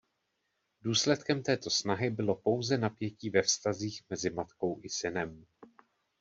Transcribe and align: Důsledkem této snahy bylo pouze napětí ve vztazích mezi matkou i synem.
Důsledkem 0.81 1.43
této 1.43 1.69
snahy 1.69 2.09
bylo 2.09 2.35
pouze 2.35 2.77
napětí 2.77 3.29
ve 3.29 3.41
vztazích 3.41 4.01
mezi 4.09 4.29
matkou 4.29 4.79
i 4.83 4.89
synem. 4.89 5.45